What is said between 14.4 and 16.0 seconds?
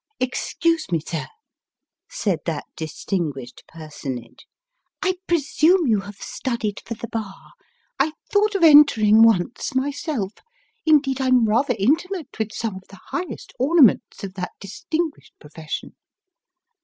distinguished profession.